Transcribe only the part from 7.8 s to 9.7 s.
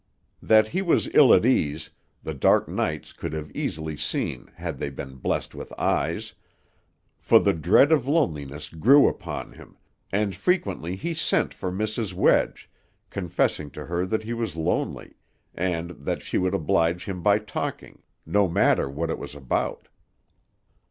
of loneliness grew upon